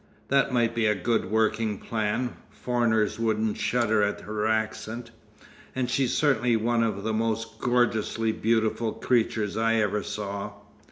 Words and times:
"That 0.29 0.51
might 0.51 0.73
be 0.73 0.87
a 0.87 0.95
good 0.95 1.25
working 1.29 1.77
plan. 1.77 2.35
Foreigners 2.49 3.19
wouldn't 3.19 3.57
shudder 3.57 4.01
at 4.01 4.21
her 4.21 4.47
accent. 4.47 5.11
And 5.75 5.91
she's 5.91 6.11
certainly 6.17 6.55
one 6.55 6.81
of 6.81 7.03
the 7.03 7.13
most 7.13 7.59
gorgeously 7.59 8.31
beautiful 8.31 8.93
creatures 8.93 9.55
I 9.57 9.75
ever 9.75 10.01
saw." 10.01 10.53